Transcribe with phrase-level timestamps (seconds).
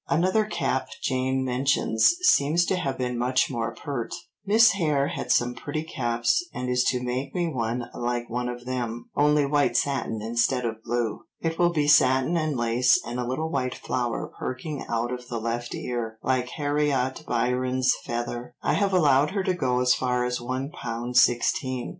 [0.09, 4.11] Another cap Jane mentions seems to have been much more pert:
[4.43, 8.65] "Miss Hare had some pretty caps and is to make me one like one of
[8.65, 11.25] them, only white satin instead of blue.
[11.39, 15.37] It will be satin and lace and a little white flower perking out of the
[15.37, 18.55] left ear, like Harriot Byron's feather.
[18.63, 21.89] I have allowed her to go as far as one pound sixteen."